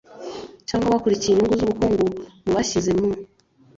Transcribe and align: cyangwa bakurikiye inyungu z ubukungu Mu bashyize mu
cyangwa 0.67 0.93
bakurikiye 0.93 1.31
inyungu 1.33 1.55
z 1.59 1.61
ubukungu 1.65 2.05
Mu 2.43 2.51
bashyize 2.55 2.91
mu 2.99 3.09